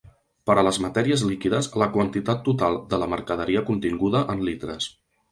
Per 0.49 0.53
a 0.59 0.61
les 0.67 0.77
matèries 0.83 1.23
líquides, 1.31 1.67
la 1.81 1.87
quantitat 1.97 2.41
total 2.47 2.77
de 2.93 2.99
la 3.03 3.09
mercaderia 3.11 3.63
continguda 3.69 4.23
en 4.35 4.41
litres. 4.49 4.89